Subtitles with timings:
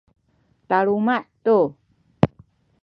[0.67, 1.59] taluma’ tu